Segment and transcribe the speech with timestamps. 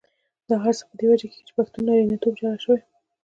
[0.49, 2.81] دا هر څه په دې وجه کېږي چې پښتون نارینتوب جلا شوی.